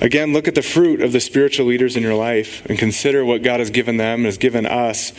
[0.00, 3.42] Again, look at the fruit of the spiritual leaders in your life and consider what
[3.42, 5.12] God has given them and has given us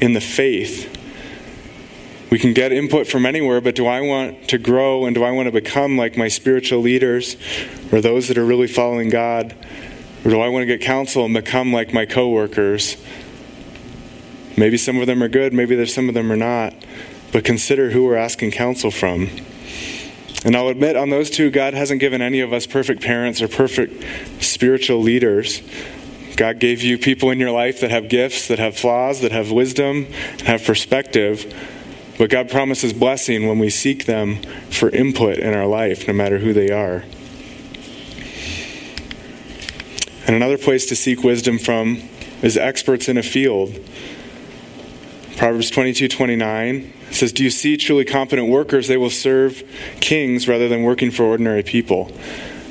[0.00, 0.88] in the faith
[2.32, 5.32] we can get input from anywhere, but do I want to grow and do I
[5.32, 7.36] want to become like my spiritual leaders
[7.92, 9.54] or those that are really following God?
[10.24, 12.96] Or do I want to get counsel and become like my coworkers?
[14.56, 16.72] Maybe some of them are good, maybe there's some of them are not.
[17.34, 19.28] But consider who we're asking counsel from.
[20.42, 23.48] And I'll admit on those two, God hasn't given any of us perfect parents or
[23.48, 25.60] perfect spiritual leaders.
[26.38, 29.50] God gave you people in your life that have gifts, that have flaws, that have
[29.50, 30.06] wisdom,
[30.46, 31.54] have perspective.
[32.18, 34.36] But God promises blessing when we seek them
[34.70, 37.04] for input in our life, no matter who they are.
[40.26, 42.02] And another place to seek wisdom from
[42.42, 43.78] is experts in a field.
[45.36, 48.88] Proverbs 22 29 says, Do you see truly competent workers?
[48.88, 49.62] They will serve
[50.00, 52.12] kings rather than working for ordinary people.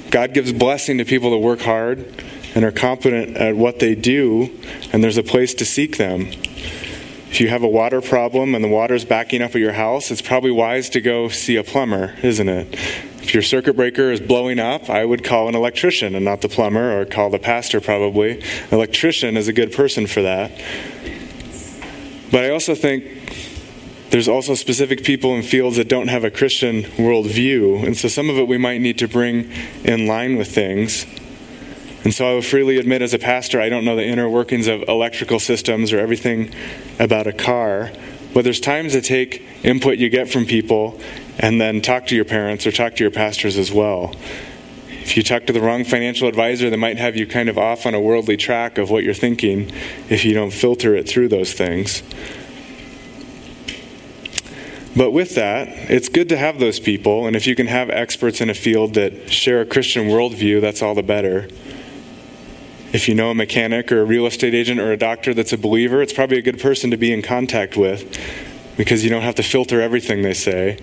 [0.10, 2.24] God gives blessing to people that work hard
[2.54, 4.52] and are competent at what they do,
[4.92, 6.30] and there's a place to seek them.
[7.32, 10.22] If you have a water problem and the water's backing up at your house, it's
[10.22, 12.74] probably wise to go see a plumber, isn't it?
[13.24, 16.50] If your circuit breaker is blowing up, I would call an electrician and not the
[16.50, 18.42] plumber, or call the pastor probably.
[18.42, 20.52] An electrician is a good person for that.
[22.32, 23.06] But I also think
[24.10, 28.30] there's also specific people in fields that don't have a Christian worldview, and so some
[28.30, 29.50] of it we might need to bring
[29.86, 31.06] in line with things.
[32.04, 34.68] And so I will freely admit, as a pastor, I don't know the inner workings
[34.68, 36.54] of electrical systems or everything
[37.00, 37.92] about a car.
[38.34, 41.00] But there's times to take input you get from people
[41.38, 44.16] and then talk to your parents or talk to your pastors as well.
[44.90, 47.86] If you talk to the wrong financial advisor, they might have you kind of off
[47.86, 49.72] on a worldly track of what you're thinking
[50.10, 52.02] if you don't filter it through those things.
[54.96, 58.42] But with that, it's good to have those people, and if you can have experts
[58.42, 61.48] in a field that share a Christian worldview, that's all the better.
[62.94, 65.58] If you know a mechanic or a real estate agent or a doctor that's a
[65.58, 68.20] believer, it's probably a good person to be in contact with
[68.76, 70.78] because you don't have to filter everything they say.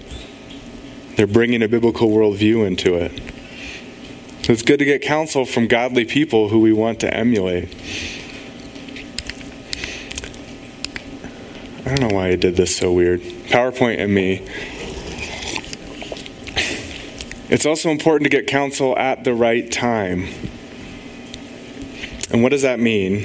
[1.17, 3.13] They're bringing a biblical worldview into it.
[4.43, 7.69] So it's good to get counsel from godly people who we want to emulate.
[11.85, 13.21] I don't know why I did this so weird.
[13.21, 14.47] PowerPoint and me.
[17.51, 20.29] It's also important to get counsel at the right time.
[22.31, 23.23] And what does that mean?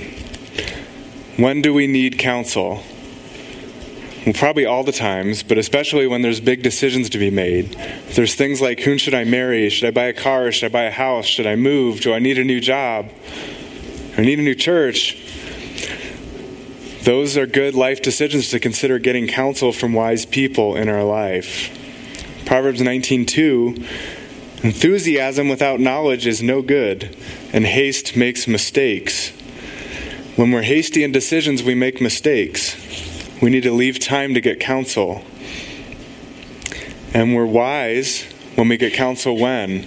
[1.37, 2.83] When do we need counsel?
[4.25, 7.75] Well, probably all the times, but especially when there's big decisions to be made.
[8.11, 9.69] There's things like whom should I marry?
[9.69, 10.51] Should I buy a car?
[10.51, 11.25] Should I buy a house?
[11.25, 11.99] Should I move?
[11.99, 13.11] Do I need a new job?
[14.17, 15.17] I need a new church.
[17.03, 21.77] Those are good life decisions to consider getting counsel from wise people in our life.
[22.45, 23.85] Proverbs 19:2
[24.63, 27.15] Enthusiasm without knowledge is no good,
[27.51, 29.31] and haste makes mistakes.
[30.37, 32.77] When we're hasty in decisions, we make mistakes.
[33.41, 35.21] We need to leave time to get counsel.
[37.13, 38.23] And we're wise
[38.55, 39.83] when we get counsel when?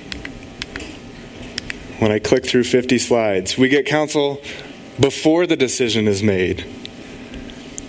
[1.99, 3.57] When I click through 50 slides.
[3.57, 4.43] We get counsel
[5.01, 6.67] before the decision is made.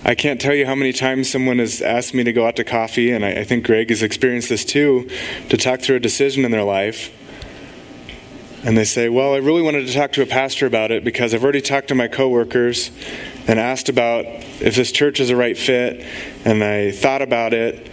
[0.04, 2.64] I can't tell you how many times someone has asked me to go out to
[2.64, 5.08] coffee, and I, I think Greg has experienced this too,
[5.48, 7.14] to talk through a decision in their life.
[8.64, 11.34] And they say, Well, I really wanted to talk to a pastor about it because
[11.34, 12.90] I've already talked to my coworkers
[13.46, 14.24] and asked about
[14.60, 16.04] if this church is a right fit,
[16.44, 17.90] and I thought about it,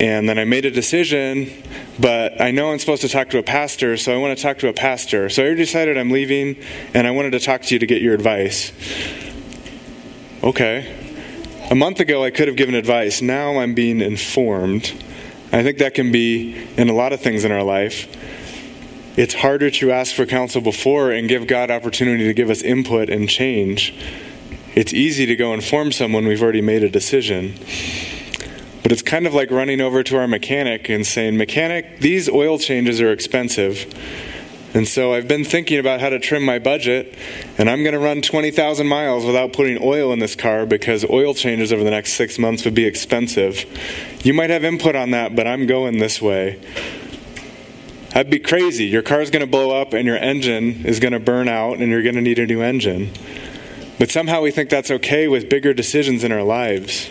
[0.00, 1.50] and then I made a decision,
[1.98, 4.58] but I know I'm supposed to talk to a pastor, so I want to talk
[4.58, 5.28] to a pastor.
[5.28, 6.56] So I already decided I'm leaving,
[6.94, 8.72] and I wanted to talk to you to get your advice.
[10.42, 11.03] Okay.
[11.70, 13.22] A month ago, I could have given advice.
[13.22, 14.92] Now I'm being informed.
[15.50, 18.06] I think that can be in a lot of things in our life.
[19.16, 23.08] It's harder to ask for counsel before and give God opportunity to give us input
[23.08, 23.94] and change.
[24.74, 27.54] It's easy to go inform someone we've already made a decision.
[28.82, 32.58] But it's kind of like running over to our mechanic and saying, Mechanic, these oil
[32.58, 33.86] changes are expensive.
[34.74, 37.16] And so I've been thinking about how to trim my budget,
[37.56, 41.32] and I'm going to run 20,000 miles without putting oil in this car because oil
[41.32, 43.64] changes over the next six months would be expensive.
[44.24, 46.60] You might have input on that, but I'm going this way.
[48.10, 48.86] That'd be crazy.
[48.86, 51.88] Your car's going to blow up, and your engine is going to burn out, and
[51.88, 53.12] you're going to need a new engine.
[54.00, 57.10] But somehow we think that's okay with bigger decisions in our lives.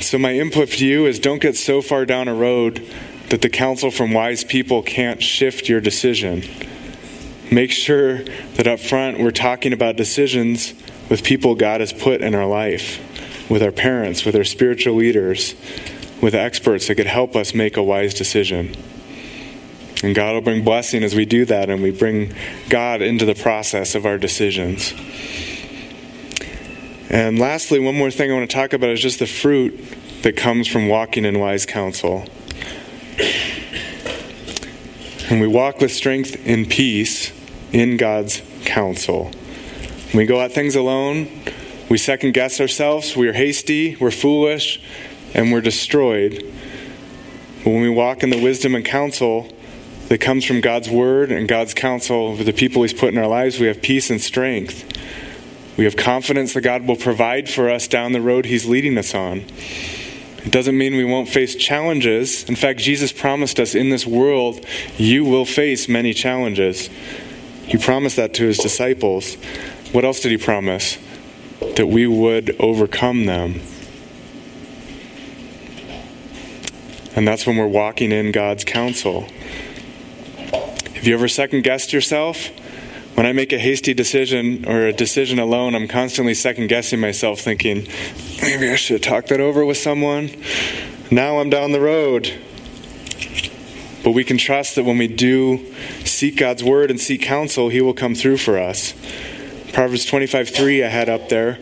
[0.00, 2.86] So, my input to you is don't get so far down a road
[3.30, 6.42] that the counsel from wise people can't shift your decision.
[7.50, 8.22] Make sure
[8.54, 10.74] that up front we're talking about decisions
[11.08, 15.54] with people God has put in our life, with our parents, with our spiritual leaders,
[16.20, 18.74] with experts that could help us make a wise decision.
[20.02, 22.34] And God will bring blessing as we do that and we bring
[22.68, 24.94] God into the process of our decisions.
[27.10, 30.36] And lastly, one more thing I want to talk about is just the fruit that
[30.36, 32.26] comes from walking in wise counsel.
[35.30, 37.32] And we walk with strength and peace
[37.72, 39.24] in God's counsel.
[40.12, 41.28] When we go at things alone,
[41.90, 44.80] we second guess ourselves, we are hasty, we're foolish,
[45.34, 46.42] and we're destroyed.
[47.58, 49.54] But when we walk in the wisdom and counsel
[50.08, 53.26] that comes from God's word and God's counsel with the people He's put in our
[53.26, 54.84] lives, we have peace and strength.
[55.76, 59.14] We have confidence that God will provide for us down the road He's leading us
[59.14, 59.44] on.
[60.38, 62.44] It doesn't mean we won't face challenges.
[62.44, 64.64] In fact, Jesus promised us in this world,
[64.96, 66.88] you will face many challenges.
[67.64, 69.34] He promised that to his disciples.
[69.92, 70.96] What else did he promise?
[71.76, 73.60] That we would overcome them.
[77.16, 79.26] And that's when we're walking in God's counsel.
[80.94, 82.50] Have you ever second guessed yourself?
[83.18, 87.40] When I make a hasty decision or a decision alone, I'm constantly second guessing myself,
[87.40, 87.88] thinking,
[88.40, 90.30] maybe I should have talked that over with someone.
[91.10, 92.32] Now I'm down the road.
[94.04, 97.80] But we can trust that when we do seek God's word and seek counsel, He
[97.80, 98.94] will come through for us.
[99.72, 101.58] Proverbs 25 3, I had up there,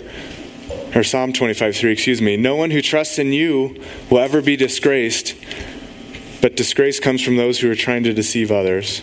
[0.95, 2.37] or Psalm 25 3, excuse me.
[2.37, 5.35] No one who trusts in you will ever be disgraced,
[6.43, 9.01] but disgrace comes from those who are trying to deceive others.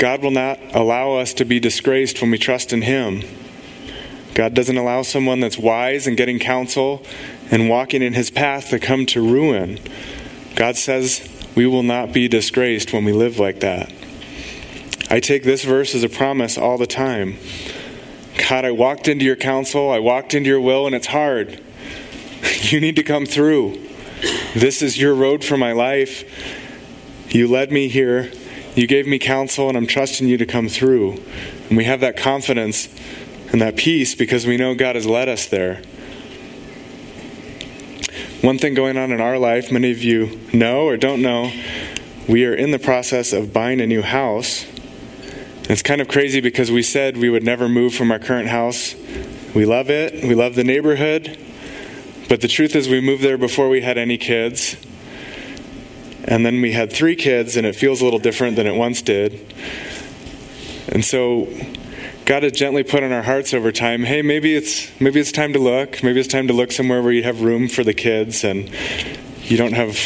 [0.00, 3.22] God will not allow us to be disgraced when we trust in Him.
[4.32, 7.04] God doesn't allow someone that's wise and getting counsel
[7.50, 9.78] and walking in His path to come to ruin.
[10.56, 13.92] God says we will not be disgraced when we live like that.
[15.10, 17.36] I take this verse as a promise all the time.
[18.48, 21.60] God, I walked into your counsel, I walked into your will, and it's hard.
[22.62, 23.86] You need to come through.
[24.54, 26.24] This is your road for my life.
[27.34, 28.30] You led me here.
[28.80, 31.22] You gave me counsel, and I'm trusting you to come through.
[31.68, 32.88] And we have that confidence
[33.52, 35.82] and that peace because we know God has led us there.
[38.40, 41.52] One thing going on in our life, many of you know or don't know,
[42.26, 44.64] we are in the process of buying a new house.
[45.68, 48.94] It's kind of crazy because we said we would never move from our current house.
[49.54, 51.38] We love it, we love the neighborhood,
[52.30, 54.76] but the truth is, we moved there before we had any kids.
[56.24, 59.02] And then we had three kids, and it feels a little different than it once
[59.02, 59.52] did.
[60.88, 61.48] And so
[62.26, 65.52] God has gently put on our hearts over time, hey, maybe it's maybe it's time
[65.52, 66.02] to look.
[66.02, 68.70] Maybe it's time to look somewhere where you have room for the kids and
[69.42, 69.98] you don't have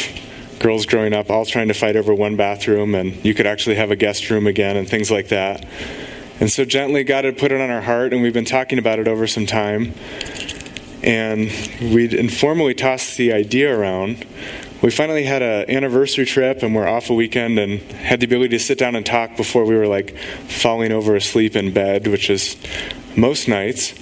[0.59, 3.91] girls growing up all trying to fight over one bathroom and you could actually have
[3.91, 5.65] a guest room again and things like that.
[6.39, 8.97] And so gently God had put it on our heart and we've been talking about
[8.99, 9.93] it over some time.
[11.03, 14.25] and we'd informally tossed the idea around.
[14.85, 18.49] We finally had an anniversary trip, and we're off a weekend, and had the ability
[18.49, 20.15] to sit down and talk before we were like
[20.47, 22.55] falling over asleep in bed, which is
[23.15, 23.95] most nights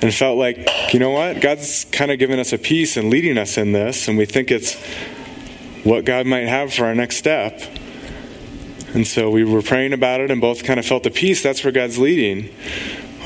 [0.00, 1.42] and felt like, you know what?
[1.42, 4.50] God's kind of giving us a peace and leading us in this, and we think
[4.50, 4.82] it's
[5.84, 7.60] what God might have for our next step.
[8.94, 11.42] And so we were praying about it and both kind of felt the peace.
[11.42, 12.48] That's where God's leading.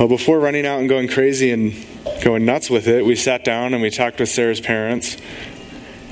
[0.00, 1.74] Well, before running out and going crazy and
[2.24, 5.16] going nuts with it, we sat down and we talked with Sarah's parents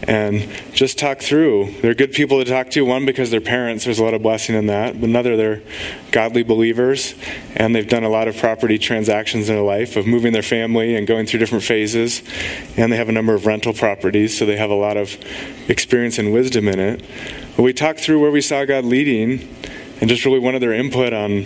[0.09, 1.73] and just talk through.
[1.81, 2.83] They're good people to talk to.
[2.83, 5.01] One, because they're parents, there's a lot of blessing in that.
[5.01, 5.63] But another, they're
[6.11, 7.15] godly believers,
[7.55, 10.97] and they've done a lot of property transactions in their life of moving their family
[10.97, 12.23] and going through different phases.
[12.77, 15.17] And they have a number of rental properties, so they have a lot of
[15.69, 17.05] experience and wisdom in it.
[17.57, 19.49] But we talked through where we saw God leading
[20.01, 21.45] and just really wanted their input on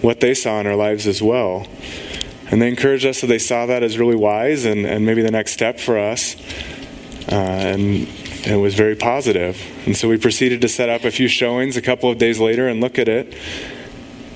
[0.00, 1.66] what they saw in our lives as well.
[2.50, 5.30] And they encouraged us that they saw that as really wise and, and maybe the
[5.30, 6.36] next step for us.
[7.30, 9.62] Uh, and, and it was very positive.
[9.86, 12.68] And so we proceeded to set up a few showings a couple of days later
[12.68, 13.34] and look at it.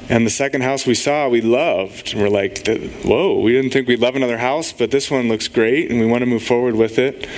[0.09, 2.15] And the second house we saw, we loved.
[2.15, 2.67] And we're like,
[3.05, 6.07] whoa, we didn't think we'd love another house, but this one looks great, and we
[6.07, 7.29] want to move forward with it.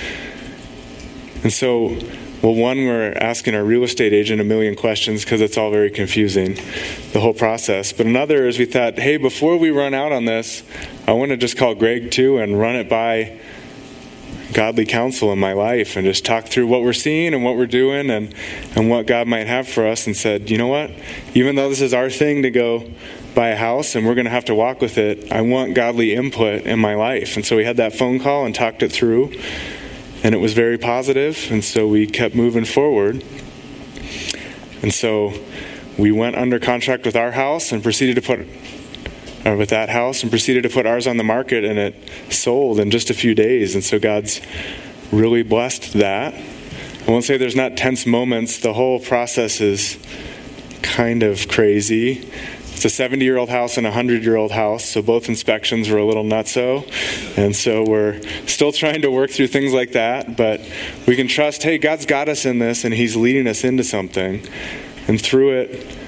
[1.43, 1.97] And so,
[2.41, 5.89] well, one, we're asking our real estate agent a million questions because it's all very
[5.89, 6.55] confusing,
[7.11, 7.91] the whole process.
[7.91, 10.63] But another is we thought, hey, before we run out on this,
[11.07, 13.37] I want to just call Greg too and run it by
[14.53, 17.65] godly counsel in my life and just talk through what we're seeing and what we're
[17.65, 18.33] doing and,
[18.75, 20.91] and what God might have for us and said, you know what?
[21.33, 22.89] Even though this is our thing to go
[23.33, 26.13] buy a house and we're going to have to walk with it, I want godly
[26.13, 27.35] input in my life.
[27.35, 29.31] And so we had that phone call and talked it through,
[30.23, 33.23] and it was very positive, and so we kept moving forward.
[34.81, 35.33] And so
[35.97, 38.47] we went under contract with our house and proceeded to put
[39.45, 41.95] uh, with that house and proceeded to put ours on the market, and it
[42.29, 43.75] sold in just a few days.
[43.75, 44.41] And so God's
[45.11, 46.33] really blessed that.
[46.33, 48.59] I won't say there's not tense moments.
[48.59, 49.97] The whole process is
[50.81, 52.29] kind of crazy.
[52.73, 55.89] It's a 70 year old house and a 100 year old house, so both inspections
[55.89, 56.87] were a little nutso.
[57.37, 60.61] And so we're still trying to work through things like that, but
[61.07, 64.47] we can trust hey, God's got us in this and He's leading us into something.
[65.07, 66.00] And through it,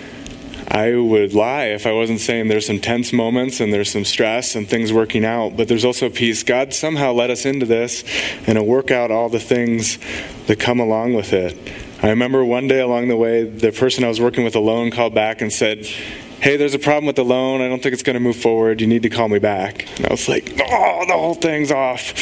[0.74, 4.56] I would lie if I wasn't saying there's some tense moments and there's some stress
[4.56, 6.42] and things working out, but there's also peace.
[6.42, 8.04] God somehow led us into this
[8.48, 10.00] and to work out all the things
[10.48, 11.56] that come along with it.
[12.02, 14.90] I remember one day along the way, the person I was working with a loan
[14.90, 17.62] called back and said, Hey, there's a problem with the loan.
[17.62, 18.82] I don't think it's going to move forward.
[18.82, 19.88] You need to call me back.
[19.98, 22.14] And I was like, Oh, the whole thing's off.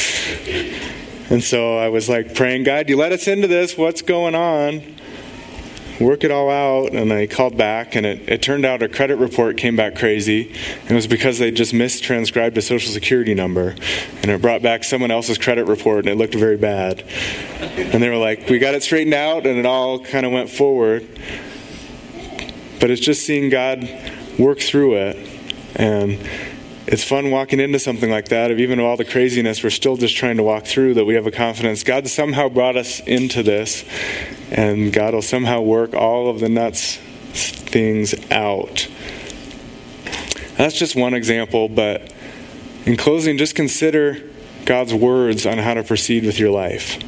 [1.30, 3.78] And so I was like praying, God, you let us into this.
[3.78, 4.82] What's going on?
[6.00, 6.92] Work it all out.
[6.92, 10.54] And I called back, and it, it turned out a credit report came back crazy.
[10.88, 13.74] It was because they just mistranscribed a social security number.
[14.22, 17.04] And it brought back someone else's credit report, and it looked very bad.
[17.60, 20.50] And they were like, We got it straightened out, and it all kind of went
[20.50, 21.06] forward.
[22.80, 23.88] But it's just seeing God
[24.38, 25.28] work through it.
[25.76, 26.18] And
[26.86, 30.16] it's fun walking into something like that of even all the craziness we're still just
[30.16, 31.84] trying to walk through that we have a confidence.
[31.84, 33.84] God somehow brought us into this
[34.50, 38.88] and god will somehow work all of the nuts things out.
[40.56, 42.12] That's just one example but
[42.84, 44.20] in closing just consider
[44.64, 46.98] god's words on how to proceed with your life.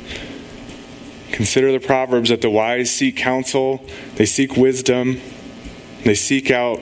[1.32, 5.20] Consider the proverbs that the wise seek counsel they seek wisdom
[6.04, 6.80] they seek out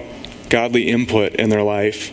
[0.50, 2.10] godly input in their life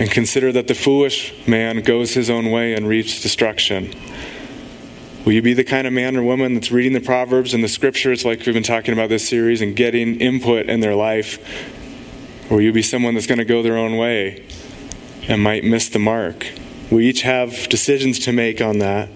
[0.00, 3.94] and consider that the foolish man goes his own way and reaps destruction.
[5.26, 7.68] Will you be the kind of man or woman that's reading the Proverbs and the
[7.68, 11.38] scriptures like we've been talking about this series and getting input in their life?
[12.50, 14.42] Or will you be someone that's going to go their own way
[15.28, 16.50] and might miss the mark?
[16.90, 19.10] We each have decisions to make on that.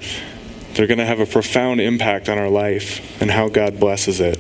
[0.75, 4.39] They're going to have a profound impact on our life and how God blesses it.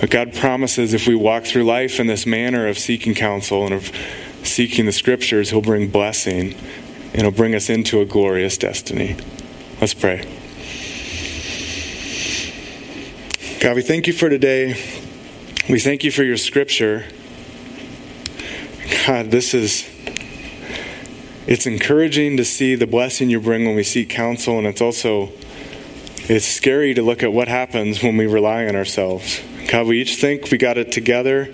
[0.00, 3.74] But God promises if we walk through life in this manner of seeking counsel and
[3.74, 3.92] of
[4.46, 6.54] seeking the scriptures, He'll bring blessing
[7.12, 9.16] and He'll bring us into a glorious destiny.
[9.80, 10.18] Let's pray.
[13.60, 14.76] God, we thank you for today.
[15.68, 17.04] We thank you for your scripture.
[19.06, 19.88] God, this is
[21.46, 25.30] it's encouraging to see the blessing you bring when we seek counsel and it's also
[26.28, 29.40] it's scary to look at what happens when we rely on ourselves.
[29.68, 31.52] God, we each think we got it together.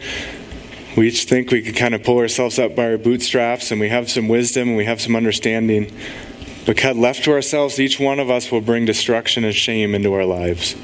[0.96, 3.88] We each think we can kind of pull ourselves up by our bootstraps and we
[3.88, 5.90] have some wisdom and we have some understanding.
[6.66, 10.12] But God, left to ourselves, each one of us will bring destruction and shame into
[10.12, 10.76] our lives.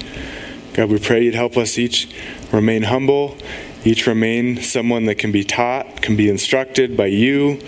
[0.72, 2.08] God, we pray you'd help us each
[2.52, 3.36] remain humble,
[3.84, 7.60] each remain someone that can be taught, can be instructed by you,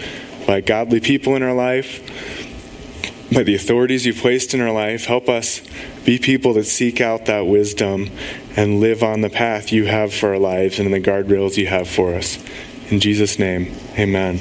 [0.47, 2.01] by godly people in our life.
[3.33, 5.05] by the authorities you've placed in our life.
[5.05, 5.63] Help us
[6.05, 8.11] be people that seek out that wisdom
[8.57, 11.67] and live on the path you have for our lives and in the guardrails you
[11.67, 12.39] have for us.
[12.91, 14.41] In Jesus' name, amen.